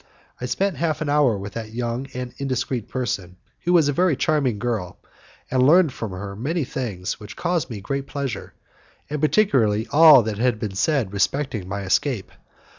I 0.39 0.47
spent 0.47 0.77
half 0.77 1.01
an 1.01 1.09
hour 1.09 1.37
with 1.37 1.53
that 1.53 1.75
young 1.75 2.07
and 2.15 2.33
indiscreet 2.39 2.89
person, 2.89 3.37
who 3.65 3.73
was 3.73 3.87
a 3.87 3.93
very 3.93 4.15
charming 4.15 4.57
girl, 4.57 4.97
and 5.51 5.61
learned 5.61 5.93
from 5.93 6.09
her 6.09 6.35
many 6.35 6.63
things 6.63 7.19
which 7.19 7.35
caused 7.37 7.69
me 7.69 7.81
great 7.81 8.07
pleasure, 8.07 8.55
and 9.11 9.21
particularly 9.21 9.87
all 9.91 10.23
that 10.23 10.39
had 10.39 10.57
been 10.57 10.73
said 10.73 11.13
respecting 11.13 11.67
my 11.69 11.81
escape. 11.83 12.31